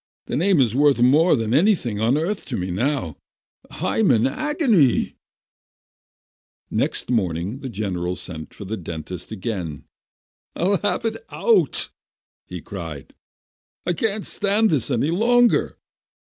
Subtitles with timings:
[0.25, 3.17] That name is worth more than anything on earth to me now!
[3.69, 5.13] I'm in agony!"
[6.71, 9.83] Next morning the general sent for the dentist again.
[10.55, 11.91] "I'll have it out!"
[12.47, 13.13] he cried.
[13.85, 15.77] "I can't stand this any longer!"